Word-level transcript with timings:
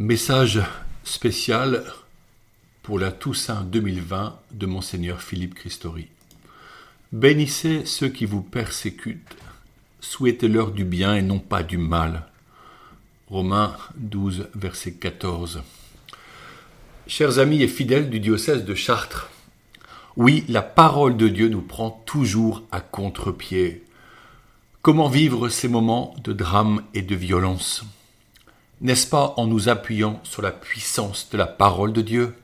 Message 0.00 0.62
spécial 1.04 1.84
pour 2.82 2.98
la 2.98 3.12
Toussaint 3.12 3.64
2020 3.64 4.40
de 4.50 4.64
Monseigneur 4.64 5.20
Philippe 5.20 5.52
Christori. 5.52 6.08
Bénissez 7.12 7.84
ceux 7.84 8.08
qui 8.08 8.24
vous 8.24 8.40
persécutent, 8.40 9.36
souhaitez-leur 10.00 10.70
du 10.70 10.86
bien 10.86 11.16
et 11.16 11.20
non 11.20 11.38
pas 11.38 11.62
du 11.62 11.76
mal. 11.76 12.26
Romains 13.28 13.76
12, 13.96 14.48
verset 14.54 14.92
14. 14.92 15.60
Chers 17.06 17.38
amis 17.38 17.62
et 17.62 17.68
fidèles 17.68 18.08
du 18.08 18.20
diocèse 18.20 18.64
de 18.64 18.74
Chartres, 18.74 19.28
oui, 20.16 20.46
la 20.48 20.62
parole 20.62 21.18
de 21.18 21.28
Dieu 21.28 21.50
nous 21.50 21.60
prend 21.60 21.90
toujours 22.06 22.62
à 22.72 22.80
contre-pied. 22.80 23.84
Comment 24.80 25.10
vivre 25.10 25.50
ces 25.50 25.68
moments 25.68 26.14
de 26.24 26.32
drame 26.32 26.84
et 26.94 27.02
de 27.02 27.14
violence? 27.14 27.84
N'est-ce 28.80 29.06
pas 29.06 29.34
en 29.36 29.46
nous 29.46 29.68
appuyant 29.68 30.20
sur 30.24 30.42
la 30.42 30.52
puissance 30.52 31.28
de 31.30 31.36
la 31.36 31.46
parole 31.46 31.92
de 31.92 32.02
Dieu? 32.02 32.34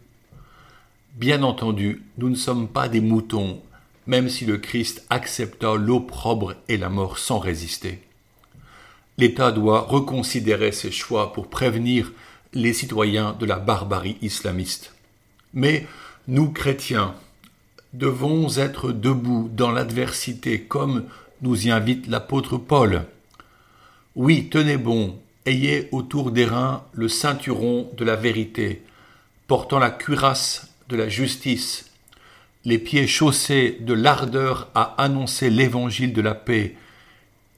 Bien 1.14 1.42
entendu, 1.42 2.02
nous 2.18 2.28
ne 2.28 2.34
sommes 2.34 2.68
pas 2.68 2.88
des 2.88 3.00
moutons, 3.00 3.62
même 4.06 4.28
si 4.28 4.44
le 4.44 4.58
Christ 4.58 5.04
accepta 5.08 5.74
l'opprobre 5.74 6.54
et 6.68 6.76
la 6.76 6.90
mort 6.90 7.18
sans 7.18 7.38
résister. 7.38 8.02
L'État 9.18 9.50
doit 9.50 9.80
reconsidérer 9.80 10.72
ses 10.72 10.90
choix 10.90 11.32
pour 11.32 11.48
prévenir 11.48 12.12
les 12.52 12.74
citoyens 12.74 13.34
de 13.38 13.46
la 13.46 13.58
barbarie 13.58 14.18
islamiste. 14.20 14.92
Mais 15.54 15.86
nous, 16.28 16.50
chrétiens, 16.50 17.14
devons 17.94 18.58
être 18.58 18.92
debout 18.92 19.50
dans 19.54 19.70
l'adversité 19.70 20.60
comme 20.60 21.04
nous 21.40 21.66
y 21.66 21.70
invite 21.70 22.08
l'apôtre 22.08 22.58
Paul. 22.58 23.06
Oui, 24.14 24.48
tenez 24.50 24.76
bon, 24.76 25.18
Ayez 25.46 25.88
autour 25.92 26.32
des 26.32 26.44
reins 26.44 26.82
le 26.92 27.08
ceinturon 27.08 27.88
de 27.96 28.04
la 28.04 28.16
vérité, 28.16 28.82
portant 29.46 29.78
la 29.78 29.90
cuirasse 29.90 30.74
de 30.88 30.96
la 30.96 31.08
justice, 31.08 31.92
les 32.64 32.78
pieds 32.78 33.06
chaussés 33.06 33.78
de 33.80 33.94
l'ardeur 33.94 34.68
à 34.74 35.00
annoncer 35.00 35.48
l'évangile 35.48 36.12
de 36.12 36.20
la 36.20 36.34
paix, 36.34 36.74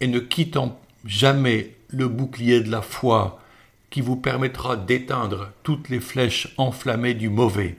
et 0.01 0.07
ne 0.07 0.19
quittant 0.19 0.79
jamais 1.07 1.75
le 1.89 2.09
bouclier 2.09 2.61
de 2.61 2.71
la 2.71 2.83
foi 2.83 3.41
qui 3.89 4.03
vous 4.03 4.17
permettra 4.17 4.77
d'éteindre 4.77 5.51
toutes 5.63 5.89
les 5.89 6.01
flèches 6.01 6.53
enflammées 6.59 7.15
du 7.15 7.31
mauvais. 7.31 7.79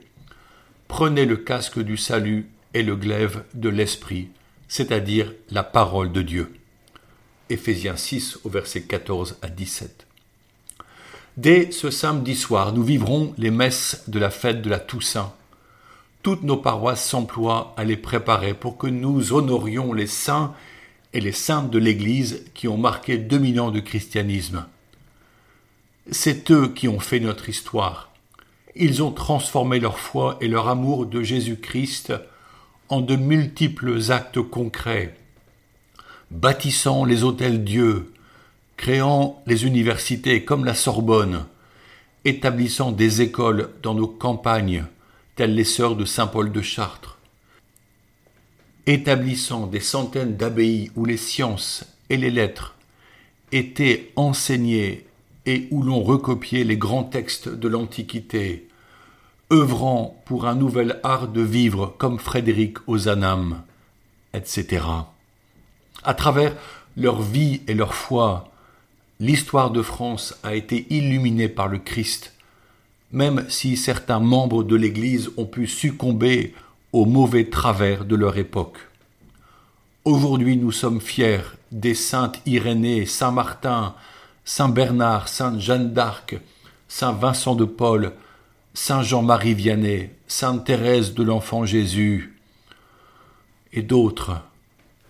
Prenez 0.88 1.24
le 1.24 1.36
casque 1.36 1.78
du 1.78 1.96
salut 1.96 2.48
et 2.74 2.82
le 2.82 2.96
glaive 2.96 3.44
de 3.54 3.68
l'esprit, 3.68 4.28
c'est-à-dire 4.66 5.32
la 5.50 5.62
parole 5.62 6.10
de 6.10 6.22
Dieu. 6.22 6.59
Éphésiens 7.50 7.96
6 7.96 8.38
au 8.44 8.48
verset 8.48 8.82
14 8.82 9.36
à 9.42 9.48
17. 9.48 10.06
Dès 11.36 11.70
ce 11.72 11.90
samedi 11.90 12.36
soir, 12.36 12.72
nous 12.72 12.82
vivrons 12.82 13.34
les 13.38 13.50
messes 13.50 14.04
de 14.08 14.18
la 14.18 14.30
fête 14.30 14.62
de 14.62 14.70
la 14.70 14.78
Toussaint. 14.78 15.32
Toutes 16.22 16.42
nos 16.42 16.56
paroisses 16.56 17.04
s'emploient 17.04 17.74
à 17.76 17.84
les 17.84 17.96
préparer 17.96 18.54
pour 18.54 18.78
que 18.78 18.86
nous 18.86 19.32
honorions 19.32 19.92
les 19.92 20.06
saints 20.06 20.54
et 21.12 21.20
les 21.20 21.32
saintes 21.32 21.70
de 21.70 21.78
l'Église 21.78 22.44
qui 22.54 22.68
ont 22.68 22.76
marqué 22.76 23.18
2000 23.18 23.60
ans 23.60 23.72
christianisme. 23.80 24.66
C'est 26.10 26.50
eux 26.50 26.68
qui 26.68 26.88
ont 26.88 27.00
fait 27.00 27.20
notre 27.20 27.48
histoire. 27.48 28.12
Ils 28.76 29.02
ont 29.02 29.12
transformé 29.12 29.80
leur 29.80 29.98
foi 29.98 30.38
et 30.40 30.48
leur 30.48 30.68
amour 30.68 31.06
de 31.06 31.22
Jésus-Christ 31.22 32.12
en 32.88 33.00
de 33.00 33.16
multiples 33.16 34.10
actes 34.10 34.40
concrets, 34.40 35.16
bâtissant 36.30 37.04
les 37.04 37.24
hôtels 37.24 37.64
Dieu, 37.64 38.12
créant 38.76 39.42
les 39.46 39.64
universités 39.64 40.44
comme 40.44 40.64
la 40.64 40.74
Sorbonne, 40.74 41.44
établissant 42.24 42.92
des 42.92 43.22
écoles 43.22 43.70
dans 43.82 43.94
nos 43.94 44.06
campagnes, 44.06 44.84
telles 45.36 45.54
les 45.54 45.64
sœurs 45.64 45.96
de 45.96 46.04
Saint-Paul 46.04 46.52
de 46.52 46.62
Chartres, 46.62 47.18
établissant 48.86 49.66
des 49.66 49.80
centaines 49.80 50.36
d'abbayes 50.36 50.90
où 50.96 51.04
les 51.04 51.16
sciences 51.16 51.84
et 52.08 52.16
les 52.16 52.30
lettres 52.30 52.74
étaient 53.52 54.12
enseignées 54.16 55.06
et 55.46 55.66
où 55.70 55.82
l'on 55.82 56.02
recopiait 56.02 56.64
les 56.64 56.76
grands 56.76 57.04
textes 57.04 57.48
de 57.48 57.68
l'Antiquité, 57.68 58.68
œuvrant 59.52 60.22
pour 60.26 60.46
un 60.46 60.54
nouvel 60.54 61.00
art 61.02 61.28
de 61.28 61.40
vivre 61.40 61.94
comme 61.98 62.18
Frédéric 62.18 62.78
Ozanam, 62.86 63.62
etc. 64.32 64.84
À 66.02 66.14
travers 66.14 66.56
leur 66.96 67.20
vie 67.20 67.60
et 67.66 67.74
leur 67.74 67.94
foi, 67.94 68.50
l'histoire 69.18 69.70
de 69.70 69.82
France 69.82 70.34
a 70.42 70.54
été 70.54 70.86
illuminée 70.90 71.48
par 71.48 71.68
le 71.68 71.78
Christ, 71.78 72.34
même 73.12 73.44
si 73.48 73.76
certains 73.76 74.20
membres 74.20 74.62
de 74.62 74.76
l'Église 74.76 75.30
ont 75.36 75.44
pu 75.44 75.66
succomber 75.66 76.54
aux 76.92 77.04
mauvais 77.04 77.50
travers 77.50 78.04
de 78.04 78.16
leur 78.16 78.38
époque. 78.38 78.78
Aujourd'hui 80.04 80.56
nous 80.56 80.72
sommes 80.72 81.00
fiers 81.00 81.42
des 81.70 81.94
saintes 81.94 82.40
Irénée, 82.46 83.04
Saint 83.04 83.30
Martin, 83.30 83.94
Saint 84.44 84.70
Bernard, 84.70 85.28
Sainte 85.28 85.60
Jeanne 85.60 85.92
d'Arc, 85.92 86.40
Saint 86.88 87.12
Vincent 87.12 87.54
de 87.54 87.66
Paul, 87.66 88.12
Saint 88.72 89.02
Jean-Marie 89.02 89.54
Vianney, 89.54 90.10
Sainte 90.26 90.64
Thérèse 90.64 91.12
de 91.12 91.22
l'Enfant 91.22 91.66
Jésus, 91.66 92.38
et 93.72 93.82
d'autres. 93.82 94.40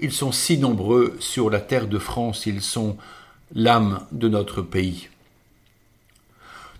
Ils 0.03 0.13
sont 0.13 0.33
si 0.33 0.57
nombreux 0.57 1.17
sur 1.21 1.51
la 1.51 1.61
terre 1.61 1.87
de 1.87 1.99
France, 1.99 2.47
ils 2.47 2.63
sont 2.63 2.97
l'âme 3.55 4.07
de 4.13 4.29
notre 4.29 4.63
pays. 4.63 5.09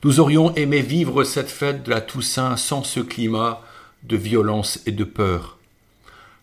Nous 0.03 0.21
aurions 0.21 0.55
aimé 0.55 0.81
vivre 0.81 1.25
cette 1.25 1.51
fête 1.51 1.83
de 1.83 1.91
la 1.91 2.01
Toussaint 2.01 2.57
sans 2.57 2.83
ce 2.83 3.01
climat 3.01 3.61
de 4.05 4.17
violence 4.17 4.81
et 4.87 4.93
de 4.93 5.05
peur. 5.05 5.59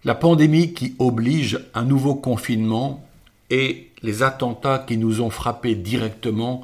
La 0.03 0.13
pandémie 0.13 0.73
qui 0.73 0.95
oblige 0.99 1.59
un 1.73 1.83
nouveau 1.83 2.13
confinement 2.13 3.03
et 3.49 3.89
les 4.03 4.21
attentats 4.21 4.77
qui 4.77 4.97
nous 4.97 5.21
ont 5.21 5.31
frappés 5.31 5.73
directement 5.73 6.63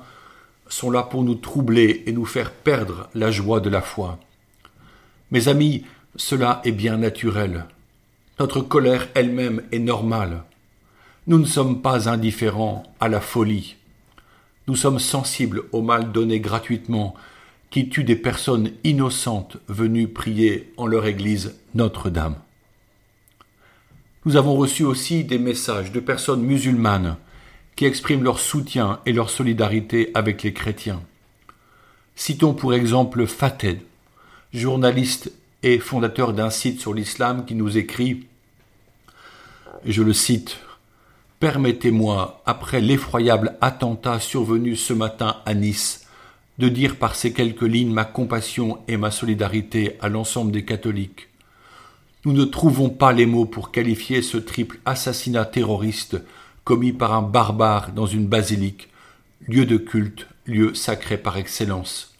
sont 0.68 0.91
là 0.91 1.01
pour 1.01 1.24
nous 1.24 1.35
troubler 1.35 2.03
et 2.06 2.12
nous 2.12 2.25
faire 2.25 2.51
perdre 2.51 3.09
la 3.16 3.31
joie 3.31 3.59
de 3.59 3.69
la 3.69 3.81
foi. 3.81 4.19
Mes 5.31 5.47
amis, 5.47 5.85
cela 6.16 6.62
est 6.63 6.72
bien 6.72 6.97
naturel. 6.97 7.66
Notre 8.40 8.62
colère 8.62 9.10
elle-même 9.14 9.62
est 9.72 9.80
normale. 9.80 10.44
Nous 11.28 11.38
ne 11.38 11.46
sommes 11.46 11.82
pas 11.82 12.10
indifférents 12.10 12.84
à 13.00 13.08
la 13.08 13.22
folie. 13.22 13.76
Nous 14.68 14.76
sommes 14.76 15.00
sensibles 15.00 15.64
au 15.72 15.82
mal 15.82 16.12
donné 16.12 16.40
gratuitement 16.40 17.14
qui 17.70 17.90
tue 17.90 18.04
des 18.04 18.16
personnes 18.16 18.72
innocentes 18.84 19.58
venues 19.68 20.08
prier 20.08 20.74
en 20.78 20.88
leur 20.88 21.06
église 21.06 21.56
Notre-Dame. 21.76 22.36
Nous 24.26 24.36
avons 24.36 24.56
reçu 24.56 24.84
aussi 24.84 25.24
des 25.24 25.40
messages 25.40 25.92
de 25.92 26.00
personnes 26.00 26.42
musulmanes 26.42 27.18
qui 27.76 27.86
expriment 27.86 28.24
leur 28.24 28.40
soutien 28.40 29.00
et 29.06 29.14
leur 29.14 29.30
solidarité 29.30 30.12
avec 30.14 30.44
les 30.44 30.54
chrétiens. 30.54 31.02
Citons 32.16 32.54
pour 32.54 32.74
exemple 32.74 33.26
Fated, 33.26 33.80
journaliste 34.54 35.32
et 35.63 35.79
fondateur 35.79 36.34
d'un 36.34 36.50
site 36.50 36.79
sur 36.79 36.94
l'islam 36.94 37.46
qui 37.46 37.56
nous 37.56 37.78
écrit, 37.78 38.28
je 39.85 40.03
le 40.03 40.13
cite, 40.13 40.59
Permettez-moi, 41.40 42.41
après 42.46 42.79
l'effroyable 42.79 43.57
attentat 43.59 44.22
survenu 44.22 44.78
ce 44.78 44.94
matin 44.94 45.38
à 45.46 45.53
Nice, 45.53 46.07
de 46.57 46.69
dire 46.69 46.96
par 46.96 47.16
ces 47.16 47.34
quelques 47.34 47.63
lignes 47.63 47.91
ma 47.91 48.06
compassion 48.06 48.79
et 48.88 48.96
ma 48.96 49.12
solidarité 49.12 49.97
à 50.00 50.07
l'ensemble 50.07 50.53
des 50.53 50.63
catholiques. 50.63 51.28
Nous 52.24 52.31
ne 52.31 52.45
trouvons 52.45 52.90
pas 52.90 53.12
les 53.12 53.25
mots 53.25 53.45
pour 53.45 53.72
qualifier 53.72 54.22
ce 54.22 54.38
triple 54.38 54.80
assassinat 54.85 55.44
terroriste 55.44 56.22
commis 56.63 56.94
par 56.94 57.13
un 57.13 57.22
barbare 57.22 57.91
dans 57.91 58.06
une 58.06 58.28
basilique, 58.28 58.88
lieu 59.45 59.66
de 59.66 59.75
culte, 59.75 60.28
lieu 60.45 60.74
sacré 60.74 61.18
par 61.18 61.35
excellence, 61.35 62.12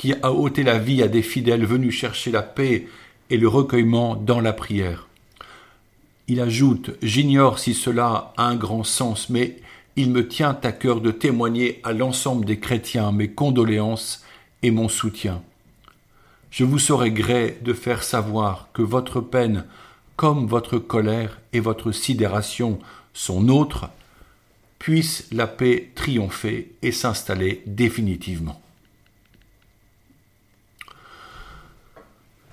qui 0.00 0.14
a 0.22 0.32
ôté 0.32 0.62
la 0.62 0.78
vie 0.78 1.02
à 1.02 1.08
des 1.08 1.20
fidèles 1.20 1.66
venus 1.66 1.94
chercher 1.94 2.30
la 2.30 2.40
paix 2.40 2.86
et 3.28 3.36
le 3.36 3.48
recueillement 3.48 4.16
dans 4.16 4.40
la 4.40 4.54
prière. 4.54 5.08
Il 6.26 6.40
ajoute 6.40 6.92
J'ignore 7.02 7.58
si 7.58 7.74
cela 7.74 8.32
a 8.38 8.46
un 8.46 8.56
grand 8.56 8.82
sens, 8.82 9.28
mais 9.28 9.58
il 9.96 10.10
me 10.10 10.26
tient 10.26 10.58
à 10.62 10.72
cœur 10.72 11.02
de 11.02 11.10
témoigner 11.10 11.80
à 11.84 11.92
l'ensemble 11.92 12.46
des 12.46 12.58
chrétiens 12.58 13.12
mes 13.12 13.28
condoléances 13.28 14.24
et 14.62 14.70
mon 14.70 14.88
soutien. 14.88 15.42
Je 16.50 16.64
vous 16.64 16.78
saurai 16.78 17.10
gré 17.10 17.58
de 17.60 17.74
faire 17.74 18.02
savoir 18.02 18.70
que 18.72 18.80
votre 18.80 19.20
peine, 19.20 19.66
comme 20.16 20.46
votre 20.46 20.78
colère 20.78 21.42
et 21.52 21.60
votre 21.60 21.92
sidération 21.92 22.78
sont 23.12 23.42
nôtres, 23.42 23.90
puisse 24.78 25.28
la 25.30 25.46
paix 25.46 25.90
triompher 25.94 26.72
et 26.80 26.90
s'installer 26.90 27.62
définitivement. 27.66 28.62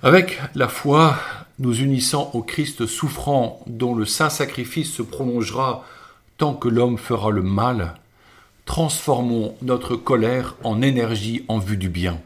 Avec 0.00 0.38
la 0.54 0.68
foi, 0.68 1.16
nous 1.58 1.74
unissant 1.74 2.30
au 2.32 2.42
Christ 2.42 2.86
souffrant, 2.86 3.60
dont 3.66 3.96
le 3.96 4.04
saint 4.04 4.30
sacrifice 4.30 4.92
se 4.92 5.02
prolongera 5.02 5.84
tant 6.36 6.54
que 6.54 6.68
l'homme 6.68 6.98
fera 6.98 7.32
le 7.32 7.42
mal, 7.42 7.94
transformons 8.64 9.56
notre 9.60 9.96
colère 9.96 10.54
en 10.62 10.82
énergie 10.82 11.44
en 11.48 11.58
vue 11.58 11.76
du 11.76 11.88
bien. 11.88 12.20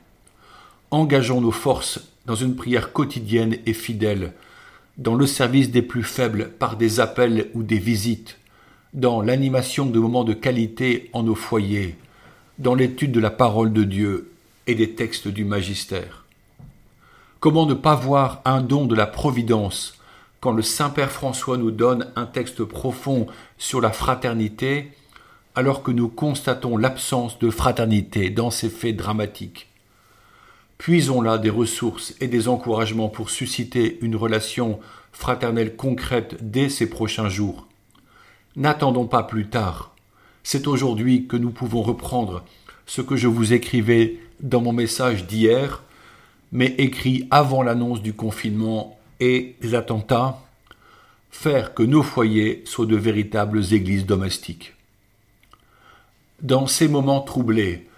Engageons 0.90 1.40
nos 1.40 1.50
forces 1.50 2.00
dans 2.26 2.34
une 2.34 2.56
prière 2.56 2.92
quotidienne 2.92 3.56
et 3.64 3.72
fidèle, 3.72 4.34
dans 4.98 5.14
le 5.14 5.26
service 5.26 5.70
des 5.70 5.80
plus 5.80 6.04
faibles 6.04 6.50
par 6.50 6.76
des 6.76 7.00
appels 7.00 7.48
ou 7.54 7.62
des 7.62 7.78
visites, 7.78 8.36
dans 8.92 9.22
l'animation 9.22 9.86
de 9.86 9.98
moments 9.98 10.24
de 10.24 10.34
qualité 10.34 11.08
en 11.14 11.22
nos 11.22 11.34
foyers, 11.34 11.96
dans 12.58 12.74
l'étude 12.74 13.12
de 13.12 13.20
la 13.20 13.30
parole 13.30 13.72
de 13.72 13.84
Dieu 13.84 14.30
et 14.66 14.74
des 14.74 14.90
textes 14.90 15.28
du 15.28 15.46
magistère. 15.46 16.21
Comment 17.42 17.66
ne 17.66 17.74
pas 17.74 17.96
voir 17.96 18.40
un 18.44 18.60
don 18.60 18.86
de 18.86 18.94
la 18.94 19.08
providence 19.08 19.98
quand 20.38 20.52
le 20.52 20.62
Saint-Père 20.62 21.10
François 21.10 21.56
nous 21.56 21.72
donne 21.72 22.12
un 22.14 22.24
texte 22.24 22.62
profond 22.62 23.26
sur 23.58 23.80
la 23.80 23.90
fraternité, 23.90 24.92
alors 25.56 25.82
que 25.82 25.90
nous 25.90 26.08
constatons 26.08 26.76
l'absence 26.76 27.40
de 27.40 27.50
fraternité 27.50 28.30
dans 28.30 28.52
ces 28.52 28.68
faits 28.68 28.96
dramatiques? 28.96 29.66
Puisons 30.78 31.20
là 31.20 31.36
des 31.36 31.50
ressources 31.50 32.14
et 32.20 32.28
des 32.28 32.46
encouragements 32.46 33.08
pour 33.08 33.28
susciter 33.28 33.98
une 34.02 34.14
relation 34.14 34.78
fraternelle 35.10 35.74
concrète 35.74 36.36
dès 36.48 36.68
ces 36.68 36.88
prochains 36.88 37.28
jours. 37.28 37.66
N'attendons 38.54 39.08
pas 39.08 39.24
plus 39.24 39.48
tard. 39.48 39.96
C'est 40.44 40.68
aujourd'hui 40.68 41.26
que 41.26 41.36
nous 41.36 41.50
pouvons 41.50 41.82
reprendre 41.82 42.44
ce 42.86 43.02
que 43.02 43.16
je 43.16 43.26
vous 43.26 43.52
écrivais 43.52 44.20
dans 44.38 44.60
mon 44.60 44.72
message 44.72 45.26
d'hier, 45.26 45.82
mais 46.52 46.74
écrit 46.78 47.26
avant 47.30 47.62
l'annonce 47.62 48.02
du 48.02 48.12
confinement 48.12 48.98
et 49.20 49.56
des 49.60 49.74
attentats, 49.74 50.38
faire 51.30 51.74
que 51.74 51.82
nos 51.82 52.02
foyers 52.02 52.62
soient 52.66 52.86
de 52.86 52.96
véritables 52.96 53.72
églises 53.72 54.06
domestiques. 54.06 54.74
Dans 56.42 56.66
ces 56.66 56.88
moments 56.88 57.22
troublés, 57.22 57.88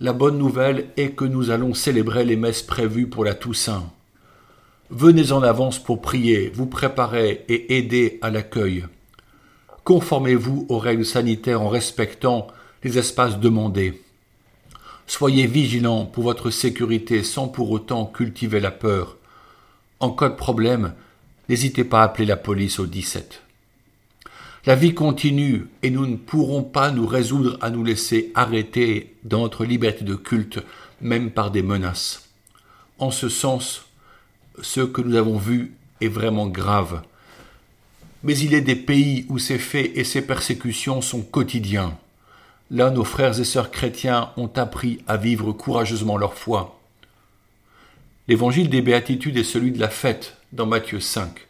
la 0.00 0.12
bonne 0.12 0.38
nouvelle 0.38 0.90
est 0.96 1.10
que 1.10 1.24
nous 1.24 1.50
allons 1.50 1.74
célébrer 1.74 2.24
les 2.24 2.36
messes 2.36 2.62
prévues 2.62 3.08
pour 3.08 3.24
la 3.24 3.34
Toussaint. 3.34 3.90
Venez 4.90 5.32
en 5.32 5.42
avance 5.42 5.78
pour 5.78 6.00
prier, 6.00 6.50
vous 6.54 6.66
préparer 6.66 7.44
et 7.48 7.76
aider 7.76 8.18
à 8.22 8.30
l'accueil. 8.30 8.86
Conformez-vous 9.84 10.66
aux 10.68 10.78
règles 10.78 11.04
sanitaires 11.04 11.60
en 11.60 11.68
respectant 11.68 12.46
les 12.84 12.96
espaces 12.96 13.38
demandés. 13.38 14.00
Soyez 15.08 15.46
vigilants 15.46 16.04
pour 16.04 16.24
votre 16.24 16.50
sécurité 16.50 17.22
sans 17.22 17.48
pour 17.48 17.70
autant 17.70 18.04
cultiver 18.04 18.60
la 18.60 18.70
peur. 18.70 19.16
En 20.00 20.10
cas 20.10 20.28
de 20.28 20.34
problème, 20.34 20.92
n'hésitez 21.48 21.82
pas 21.82 22.02
à 22.02 22.04
appeler 22.04 22.26
la 22.26 22.36
police 22.36 22.78
au 22.78 22.84
17. 22.86 23.42
La 24.66 24.74
vie 24.74 24.92
continue 24.92 25.66
et 25.82 25.90
nous 25.90 26.06
ne 26.06 26.16
pourrons 26.16 26.62
pas 26.62 26.90
nous 26.90 27.06
résoudre 27.06 27.56
à 27.62 27.70
nous 27.70 27.82
laisser 27.82 28.30
arrêter 28.34 29.14
dans 29.24 29.40
notre 29.40 29.64
liberté 29.64 30.04
de 30.04 30.14
culte, 30.14 30.60
même 31.00 31.30
par 31.30 31.50
des 31.50 31.62
menaces. 31.62 32.28
En 32.98 33.10
ce 33.10 33.30
sens, 33.30 33.86
ce 34.60 34.82
que 34.82 35.00
nous 35.00 35.16
avons 35.16 35.38
vu 35.38 35.72
est 36.02 36.08
vraiment 36.08 36.48
grave. 36.48 37.00
Mais 38.22 38.36
il 38.36 38.52
est 38.52 38.60
des 38.60 38.76
pays 38.76 39.24
où 39.30 39.38
ces 39.38 39.58
faits 39.58 39.90
et 39.94 40.04
ces 40.04 40.20
persécutions 40.20 41.00
sont 41.00 41.22
quotidiens. 41.22 41.96
Là, 42.70 42.90
nos 42.90 43.04
frères 43.04 43.40
et 43.40 43.44
sœurs 43.44 43.70
chrétiens 43.70 44.30
ont 44.36 44.50
appris 44.56 45.02
à 45.06 45.16
vivre 45.16 45.52
courageusement 45.52 46.18
leur 46.18 46.34
foi. 46.34 46.78
L'évangile 48.28 48.68
des 48.68 48.82
béatitudes 48.82 49.38
est 49.38 49.44
celui 49.44 49.72
de 49.72 49.80
la 49.80 49.88
fête 49.88 50.36
dans 50.52 50.66
Matthieu 50.66 51.00
5. 51.00 51.46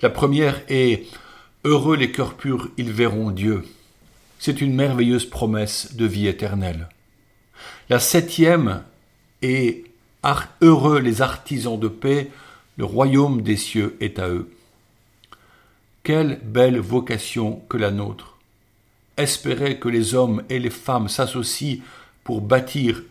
La 0.00 0.10
première 0.10 0.62
est 0.68 1.04
Heureux 1.64 1.96
les 1.96 2.10
cœurs 2.10 2.34
purs, 2.34 2.68
ils 2.76 2.92
verront 2.92 3.30
Dieu. 3.30 3.64
C'est 4.38 4.60
une 4.60 4.74
merveilleuse 4.74 5.24
promesse 5.24 5.94
de 5.94 6.04
vie 6.06 6.26
éternelle. 6.26 6.88
La 7.88 7.98
septième 7.98 8.82
est 9.42 9.84
Heureux 10.62 11.00
les 11.00 11.20
artisans 11.20 11.78
de 11.78 11.88
paix, 11.88 12.30
le 12.76 12.84
royaume 12.84 13.42
des 13.42 13.56
cieux 13.56 13.96
est 14.00 14.18
à 14.18 14.28
eux. 14.28 14.50
Quelle 16.02 16.40
belle 16.42 16.78
vocation 16.78 17.62
que 17.68 17.76
la 17.76 17.90
nôtre. 17.90 18.33
Espérer 19.16 19.78
que 19.78 19.88
les 19.88 20.14
hommes 20.14 20.42
et 20.48 20.58
les 20.58 20.70
femmes 20.70 21.08
s'associent 21.08 21.82
pour 22.24 22.40
bâtir 22.40 23.02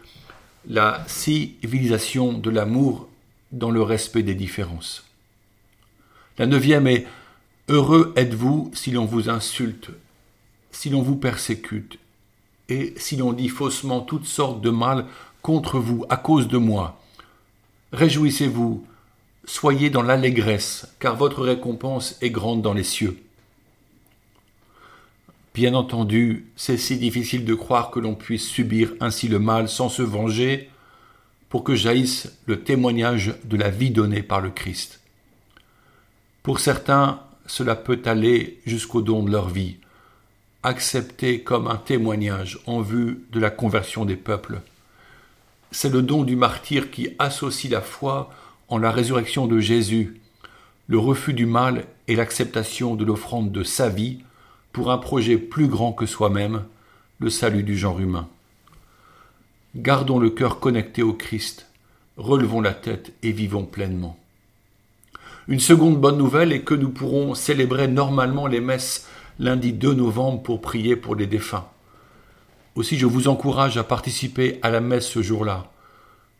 la 0.67 1.03
civilisation 1.07 2.33
de 2.33 2.49
l'amour 2.49 3.07
dans 3.51 3.71
le 3.71 3.81
respect 3.81 4.23
des 4.23 4.35
différences. 4.35 5.05
La 6.37 6.45
neuvième 6.45 6.87
est 6.87 7.05
Heureux 7.69 8.11
êtes-vous 8.17 8.71
si 8.73 8.91
l'on 8.91 9.05
vous 9.05 9.29
insulte, 9.29 9.89
si 10.71 10.89
l'on 10.89 11.01
vous 11.01 11.15
persécute, 11.15 11.97
et 12.67 12.93
si 12.97 13.15
l'on 13.15 13.31
dit 13.31 13.47
faussement 13.47 14.01
toutes 14.01 14.25
sortes 14.25 14.59
de 14.59 14.69
mal 14.69 15.05
contre 15.41 15.79
vous 15.79 16.05
à 16.09 16.17
cause 16.17 16.49
de 16.49 16.57
moi. 16.57 16.99
Réjouissez-vous, 17.93 18.85
soyez 19.45 19.89
dans 19.89 20.01
l'allégresse, 20.01 20.87
car 20.99 21.15
votre 21.15 21.41
récompense 21.41 22.17
est 22.21 22.31
grande 22.31 22.61
dans 22.61 22.73
les 22.73 22.83
cieux. 22.83 23.23
Bien 25.53 25.75
entendu, 25.75 26.47
c'est 26.55 26.77
si 26.77 26.97
difficile 26.97 27.45
de 27.45 27.53
croire 27.53 27.91
que 27.91 27.99
l'on 27.99 28.15
puisse 28.15 28.47
subir 28.47 28.93
ainsi 28.99 29.27
le 29.27 29.37
mal 29.37 29.69
sans 29.69 29.87
se 29.87 30.01
venger, 30.01 30.69
pour 31.49 31.63
que 31.63 31.75
jaillisse 31.75 32.35
le 32.47 32.63
témoignage 32.63 33.35
de 33.43 33.55
la 33.57 33.69
vie 33.69 33.91
donnée 33.91 34.23
par 34.23 34.41
le 34.41 34.49
Christ. 34.49 34.99
Pour 36.41 36.59
certains, 36.59 37.21
cela 37.45 37.75
peut 37.75 38.01
aller 38.05 38.59
jusqu'au 38.65 39.03
don 39.03 39.21
de 39.21 39.29
leur 39.29 39.49
vie, 39.49 39.75
accepté 40.63 41.41
comme 41.41 41.67
un 41.67 41.77
témoignage 41.77 42.59
en 42.65 42.81
vue 42.81 43.23
de 43.31 43.39
la 43.39 43.51
conversion 43.51 44.05
des 44.05 44.15
peuples. 44.15 44.61
C'est 45.69 45.93
le 45.93 46.01
don 46.01 46.23
du 46.23 46.35
martyr 46.35 46.89
qui 46.89 47.09
associe 47.19 47.71
la 47.71 47.81
foi 47.81 48.31
en 48.69 48.79
la 48.79 48.89
résurrection 48.89 49.45
de 49.45 49.59
Jésus, 49.59 50.19
le 50.87 50.97
refus 50.97 51.33
du 51.33 51.45
mal 51.45 51.85
et 52.07 52.15
l'acceptation 52.15 52.95
de 52.95 53.05
l'offrande 53.05 53.51
de 53.51 53.61
sa 53.61 53.89
vie 53.89 54.23
pour 54.73 54.91
un 54.91 54.97
projet 54.97 55.37
plus 55.37 55.67
grand 55.67 55.93
que 55.93 56.07
soi-même, 56.07 56.63
le 57.19 57.29
salut 57.29 57.63
du 57.63 57.77
genre 57.77 57.99
humain. 57.99 58.27
Gardons 59.75 60.19
le 60.19 60.31
cœur 60.31 60.59
connecté 60.59 61.03
au 61.03 61.13
Christ, 61.13 61.67
relevons 62.17 62.59
la 62.59 62.73
tête 62.73 63.13
et 63.21 63.31
vivons 63.31 63.65
pleinement. 63.65 64.17
Une 65.47 65.59
seconde 65.59 65.99
bonne 65.99 66.17
nouvelle 66.17 66.51
est 66.51 66.63
que 66.63 66.73
nous 66.73 66.89
pourrons 66.89 67.35
célébrer 67.35 67.87
normalement 67.87 68.47
les 68.47 68.61
messes 68.61 69.07
lundi 69.39 69.73
2 69.73 69.93
novembre 69.93 70.41
pour 70.41 70.61
prier 70.61 70.95
pour 70.95 71.15
les 71.15 71.27
défunts. 71.27 71.67
Aussi 72.75 72.97
je 72.97 73.05
vous 73.05 73.27
encourage 73.27 73.77
à 73.77 73.83
participer 73.83 74.57
à 74.63 74.71
la 74.71 74.81
messe 74.81 75.07
ce 75.07 75.21
jour-là. 75.21 75.69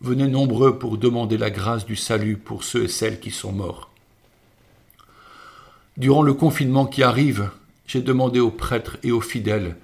Venez 0.01 0.27
nombreux 0.27 0.79
pour 0.79 0.97
demander 0.97 1.37
la 1.37 1.51
grâce 1.51 1.85
du 1.85 1.95
salut 1.95 2.37
pour 2.37 2.63
ceux 2.63 2.85
et 2.85 2.87
celles 2.87 3.19
qui 3.19 3.29
sont 3.29 3.51
morts. 3.51 3.91
Durant 5.97 6.23
le 6.23 6.33
confinement 6.33 6.87
qui 6.87 7.03
arrive, 7.03 7.51
j'ai 7.85 8.01
demandé 8.01 8.39
aux 8.39 8.51
prêtres 8.51 8.97
et 9.03 9.11
aux 9.11 9.21
fidèles 9.21 9.75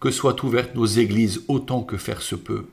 que 0.00 0.10
soient 0.10 0.44
ouvertes 0.44 0.74
nos 0.74 0.86
églises 0.86 1.42
autant 1.48 1.82
que 1.82 1.96
faire 1.96 2.22
se 2.22 2.36
peut. 2.36 2.66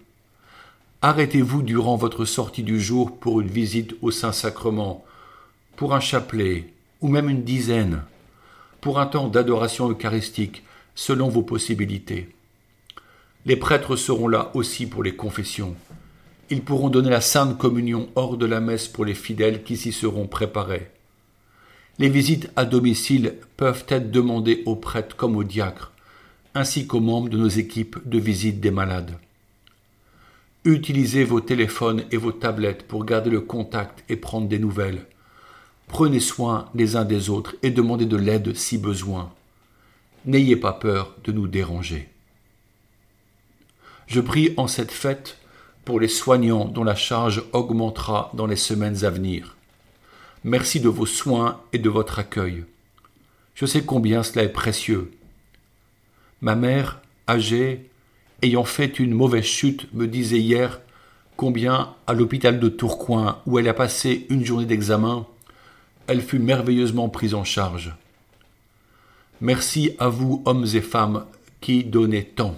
Arrêtez-vous 1.01 1.61
durant 1.61 1.95
votre 1.95 2.25
sortie 2.25 2.63
du 2.63 2.79
jour 2.79 3.17
pour 3.17 3.41
une 3.41 3.47
visite 3.47 3.95
au 4.01 4.11
Saint-Sacrement, 4.11 5.03
pour 5.75 5.93
un 5.93 5.99
chapelet, 5.99 6.69
ou 7.01 7.07
même 7.07 7.29
une 7.29 7.43
dizaine, 7.43 8.03
pour 8.81 8.99
un 8.99 9.05
temps 9.05 9.27
d'adoration 9.27 9.89
eucharistique, 9.89 10.63
selon 10.95 11.27
vos 11.27 11.43
possibilités. 11.43 12.29
Les 13.45 13.55
prêtres 13.55 13.95
seront 13.95 14.27
là 14.27 14.49
aussi 14.53 14.87
pour 14.87 15.03
les 15.03 15.15
confessions. 15.15 15.75
Ils 16.49 16.63
pourront 16.63 16.89
donner 16.89 17.09
la 17.09 17.21
sainte 17.21 17.57
communion 17.57 18.09
hors 18.15 18.37
de 18.37 18.45
la 18.45 18.59
messe 18.59 18.87
pour 18.87 19.05
les 19.05 19.13
fidèles 19.13 19.63
qui 19.63 19.77
s'y 19.77 19.91
seront 19.91 20.27
préparés. 20.27 20.89
Les 21.97 22.09
visites 22.09 22.49
à 22.57 22.65
domicile 22.65 23.35
peuvent 23.55 23.85
être 23.87 24.11
demandées 24.11 24.63
aux 24.65 24.75
prêtres 24.75 25.15
comme 25.15 25.37
aux 25.37 25.45
diacres, 25.45 25.93
ainsi 26.53 26.87
qu'aux 26.87 26.99
membres 26.99 27.29
de 27.29 27.37
nos 27.37 27.47
équipes 27.47 27.97
de 28.05 28.19
visite 28.19 28.59
des 28.59 28.71
malades. 28.71 29.17
Utilisez 30.65 31.23
vos 31.23 31.39
téléphones 31.39 32.03
et 32.11 32.17
vos 32.17 32.33
tablettes 32.33 32.87
pour 32.87 33.05
garder 33.05 33.29
le 33.29 33.39
contact 33.39 34.03
et 34.09 34.17
prendre 34.17 34.49
des 34.49 34.59
nouvelles. 34.59 35.05
Prenez 35.87 36.19
soin 36.19 36.69
les 36.75 36.97
uns 36.97 37.05
des 37.05 37.29
autres 37.29 37.55
et 37.63 37.69
demandez 37.69 38.05
de 38.05 38.17
l'aide 38.17 38.55
si 38.55 38.77
besoin. 38.77 39.31
N'ayez 40.25 40.55
pas 40.55 40.73
peur 40.73 41.15
de 41.23 41.31
nous 41.31 41.47
déranger. 41.47 42.09
Je 44.07 44.19
prie 44.19 44.53
en 44.57 44.67
cette 44.67 44.91
fête 44.91 45.37
pour 45.85 45.99
les 45.99 46.07
soignants 46.07 46.65
dont 46.65 46.83
la 46.83 46.95
charge 46.95 47.43
augmentera 47.53 48.31
dans 48.33 48.47
les 48.47 48.55
semaines 48.55 49.05
à 49.05 49.09
venir. 49.11 49.55
Merci 50.47 50.79
de 50.79 50.89
vos 50.89 51.07
soins 51.07 51.59
et 51.73 51.79
de 51.79 51.89
votre 51.89 52.19
accueil. 52.19 52.65
Je 53.55 53.65
sais 53.65 53.83
combien 53.83 54.21
cela 54.21 54.43
est 54.43 54.49
précieux. 54.49 55.09
Ma 56.39 56.53
mère, 56.53 57.01
âgée, 57.27 57.89
ayant 58.43 58.63
fait 58.63 58.99
une 58.99 59.15
mauvaise 59.15 59.45
chute, 59.45 59.91
me 59.95 60.05
disait 60.05 60.37
hier 60.37 60.81
combien, 61.35 61.95
à 62.05 62.13
l'hôpital 62.13 62.59
de 62.59 62.69
Tourcoing, 62.69 63.41
où 63.47 63.57
elle 63.57 63.67
a 63.67 63.73
passé 63.73 64.27
une 64.29 64.45
journée 64.45 64.67
d'examen, 64.67 65.25
elle 66.05 66.21
fut 66.21 66.37
merveilleusement 66.37 67.09
prise 67.09 67.33
en 67.33 67.43
charge. 67.43 67.95
Merci 69.41 69.95
à 69.97 70.09
vous, 70.09 70.43
hommes 70.45 70.67
et 70.75 70.81
femmes, 70.81 71.25
qui 71.59 71.83
donnez 71.83 72.23
tant. 72.23 72.55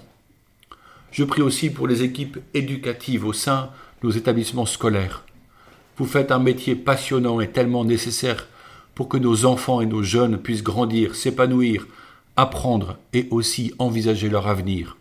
Je 1.13 1.24
prie 1.24 1.41
aussi 1.41 1.70
pour 1.70 1.88
les 1.88 2.03
équipes 2.03 2.39
éducatives 2.53 3.25
au 3.25 3.32
sein 3.32 3.72
de 4.01 4.08
nos 4.08 4.13
établissements 4.13 4.65
scolaires. 4.65 5.24
Vous 5.98 6.06
faites 6.06 6.32
un 6.32 6.39
métier 6.39 6.75
passionnant 6.75 7.42
et 7.42 7.50
tellement 7.50 7.84
nécessaire 7.84 8.48
pour 8.94 9.10
que 9.10 9.18
nos 9.18 9.46
enfants 9.46 9.82
et 9.82 9.88
nos 9.88 10.04
jeunes 10.04 10.38
puissent 10.38 10.63
grandir, 10.63 11.16
s'épanouir, 11.16 11.88
apprendre 12.36 12.98
et 13.13 13.27
aussi 13.32 13.74
envisager 13.80 14.30
leur 14.30 14.48
avenir. 14.48 14.98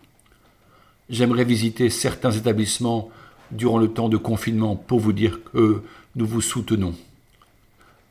J'aimerais 1.09 1.45
visiter 1.45 1.89
certains 1.89 2.31
établissements 2.31 3.09
durant 3.51 3.77
le 3.77 3.89
temps 3.89 4.09
de 4.09 4.17
confinement 4.17 4.75
pour 4.75 4.99
vous 4.99 5.13
dire 5.13 5.39
que 5.53 5.81
nous 6.15 6.25
vous 6.25 6.41
soutenons. 6.41 6.95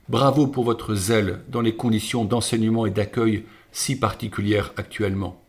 Bravo 0.08 0.46
pour 0.46 0.64
votre 0.64 0.94
zèle 0.94 1.40
dans 1.48 1.60
les 1.60 1.74
conditions 1.74 2.24
d'enseignement 2.24 2.86
et 2.86 2.90
d'accueil 2.90 3.44
si 3.72 3.98
particulières 3.98 4.72
actuellement. 4.76 5.42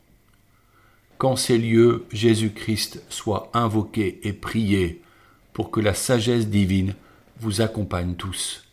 Qu'en 1.19 1.35
ces 1.35 1.59
lieux 1.59 2.05
Jésus-Christ 2.11 3.03
soit 3.09 3.51
invoqué 3.53 4.19
et 4.23 4.33
prié 4.33 5.01
pour 5.53 5.69
que 5.69 5.79
la 5.79 5.93
sagesse 5.93 6.47
divine 6.47 6.95
vous 7.39 7.61
accompagne 7.61 8.15
tous. 8.15 8.63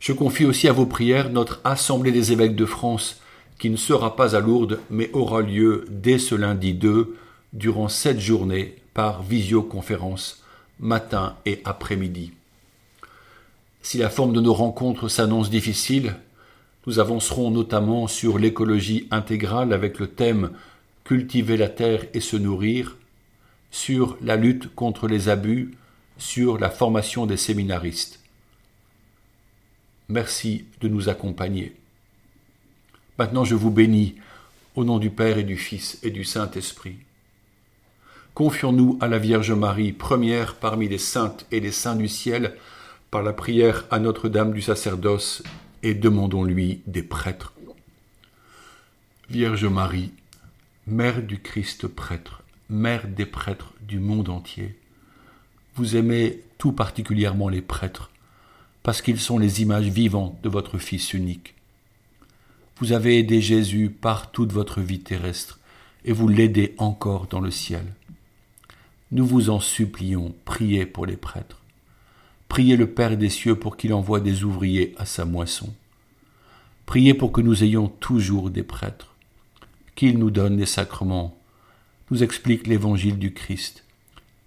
Je 0.00 0.12
confie 0.12 0.44
aussi 0.44 0.68
à 0.68 0.72
vos 0.72 0.86
prières 0.86 1.30
notre 1.30 1.60
Assemblée 1.64 2.12
des 2.12 2.32
évêques 2.32 2.56
de 2.56 2.66
France 2.66 3.20
qui 3.58 3.70
ne 3.70 3.76
sera 3.76 4.16
pas 4.16 4.34
à 4.34 4.40
Lourdes 4.40 4.80
mais 4.90 5.10
aura 5.12 5.42
lieu 5.42 5.84
dès 5.88 6.18
ce 6.18 6.34
lundi 6.34 6.74
2 6.74 7.16
durant 7.52 7.88
sept 7.88 8.18
journées 8.18 8.76
par 8.94 9.22
visioconférence 9.22 10.42
matin 10.80 11.36
et 11.46 11.60
après-midi. 11.64 12.32
Si 13.82 13.98
la 13.98 14.10
forme 14.10 14.32
de 14.32 14.40
nos 14.40 14.54
rencontres 14.54 15.08
s'annonce 15.08 15.50
difficile, 15.50 16.16
nous 16.86 16.98
avancerons 16.98 17.50
notamment 17.50 18.08
sur 18.08 18.38
l'écologie 18.38 19.06
intégrale 19.10 19.72
avec 19.72 19.98
le 19.98 20.08
thème 20.08 20.50
Cultiver 21.04 21.56
la 21.56 21.68
terre 21.68 22.04
et 22.14 22.20
se 22.20 22.36
nourrir, 22.36 22.96
sur 23.72 24.16
la 24.22 24.36
lutte 24.36 24.72
contre 24.74 25.08
les 25.08 25.28
abus, 25.28 25.72
sur 26.22 26.56
la 26.56 26.70
formation 26.70 27.26
des 27.26 27.36
séminaristes. 27.36 28.20
Merci 30.08 30.66
de 30.80 30.86
nous 30.86 31.08
accompagner. 31.08 31.74
Maintenant 33.18 33.44
je 33.44 33.56
vous 33.56 33.72
bénis 33.72 34.14
au 34.76 34.84
nom 34.84 34.98
du 34.98 35.10
Père 35.10 35.36
et 35.36 35.42
du 35.42 35.56
Fils 35.56 35.98
et 36.04 36.10
du 36.10 36.22
Saint-Esprit. 36.22 36.96
Confions-nous 38.34 38.98
à 39.00 39.08
la 39.08 39.18
Vierge 39.18 39.50
Marie, 39.50 39.92
première 39.92 40.54
parmi 40.54 40.88
les 40.88 40.96
saintes 40.96 41.44
et 41.50 41.58
les 41.58 41.72
saints 41.72 41.96
du 41.96 42.08
ciel, 42.08 42.56
par 43.10 43.22
la 43.22 43.32
prière 43.32 43.84
à 43.90 43.98
Notre-Dame 43.98 44.52
du 44.52 44.62
sacerdoce, 44.62 45.42
et 45.82 45.94
demandons-lui 45.94 46.82
des 46.86 47.02
prêtres. 47.02 47.52
Vierge 49.28 49.66
Marie, 49.66 50.12
Mère 50.86 51.20
du 51.20 51.40
Christ 51.40 51.88
prêtre, 51.88 52.42
Mère 52.70 53.08
des 53.08 53.26
prêtres 53.26 53.72
du 53.82 53.98
monde 53.98 54.28
entier, 54.28 54.76
vous 55.74 55.96
aimez 55.96 56.40
tout 56.58 56.72
particulièrement 56.72 57.48
les 57.48 57.62
prêtres, 57.62 58.10
parce 58.82 59.00
qu'ils 59.00 59.20
sont 59.20 59.38
les 59.38 59.62
images 59.62 59.88
vivantes 59.88 60.38
de 60.42 60.48
votre 60.48 60.78
Fils 60.78 61.14
unique. 61.14 61.54
Vous 62.76 62.92
avez 62.92 63.18
aidé 63.18 63.40
Jésus 63.40 63.88
par 63.88 64.32
toute 64.32 64.52
votre 64.52 64.80
vie 64.80 65.00
terrestre, 65.00 65.60
et 66.04 66.12
vous 66.12 66.28
l'aidez 66.28 66.74
encore 66.78 67.26
dans 67.26 67.40
le 67.40 67.50
ciel. 67.50 67.84
Nous 69.12 69.26
vous 69.26 69.50
en 69.50 69.60
supplions, 69.60 70.34
priez 70.44 70.84
pour 70.84 71.06
les 71.06 71.16
prêtres. 71.16 71.62
Priez 72.48 72.76
le 72.76 72.90
Père 72.90 73.16
des 73.16 73.30
cieux 73.30 73.56
pour 73.56 73.76
qu'il 73.76 73.94
envoie 73.94 74.20
des 74.20 74.44
ouvriers 74.44 74.94
à 74.98 75.06
sa 75.06 75.24
moisson. 75.24 75.72
Priez 76.84 77.14
pour 77.14 77.32
que 77.32 77.40
nous 77.40 77.64
ayons 77.64 77.88
toujours 77.88 78.50
des 78.50 78.62
prêtres, 78.62 79.14
qu'ils 79.94 80.18
nous 80.18 80.30
donnent 80.30 80.58
les 80.58 80.66
sacrements, 80.66 81.38
nous 82.10 82.22
expliquent 82.22 82.66
l'évangile 82.66 83.18
du 83.18 83.32
Christ 83.32 83.84